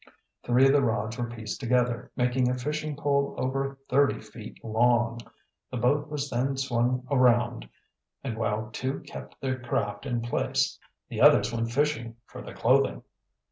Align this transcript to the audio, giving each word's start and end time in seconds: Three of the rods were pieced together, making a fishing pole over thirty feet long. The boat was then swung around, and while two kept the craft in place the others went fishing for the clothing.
Three 0.41 0.65
of 0.65 0.71
the 0.73 0.81
rods 0.81 1.19
were 1.19 1.29
pieced 1.29 1.59
together, 1.59 2.09
making 2.15 2.49
a 2.49 2.57
fishing 2.57 2.95
pole 2.95 3.35
over 3.37 3.77
thirty 3.87 4.19
feet 4.19 4.57
long. 4.65 5.19
The 5.69 5.77
boat 5.77 6.09
was 6.09 6.27
then 6.27 6.57
swung 6.57 7.05
around, 7.11 7.69
and 8.23 8.35
while 8.35 8.71
two 8.71 9.01
kept 9.01 9.39
the 9.41 9.57
craft 9.57 10.07
in 10.07 10.21
place 10.23 10.79
the 11.07 11.21
others 11.21 11.53
went 11.53 11.71
fishing 11.71 12.15
for 12.25 12.41
the 12.41 12.55
clothing. 12.55 13.03